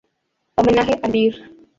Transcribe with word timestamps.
Homenaje 0.57 0.99
al 1.03 1.11
Dir. 1.11 1.35